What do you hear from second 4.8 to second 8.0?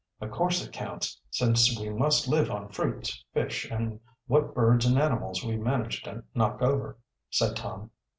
and animals we manage to knock over," said Tom.